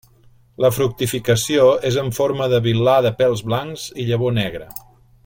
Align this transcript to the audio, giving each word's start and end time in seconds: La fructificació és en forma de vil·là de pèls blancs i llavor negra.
La 0.63 0.71
fructificació 0.77 1.67
és 1.91 1.99
en 2.05 2.09
forma 2.19 2.49
de 2.55 2.63
vil·là 2.71 2.97
de 3.09 3.15
pèls 3.23 3.47
blancs 3.53 3.85
i 4.05 4.07
llavor 4.09 4.39
negra. 4.43 4.73